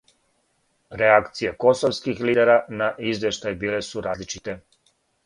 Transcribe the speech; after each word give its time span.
Реакције 1.01 1.51
косовских 1.63 2.23
лидера 2.29 2.55
на 2.81 2.87
извештај 3.11 3.59
биле 3.65 3.83
су 3.89 4.03
различите. 4.09 4.57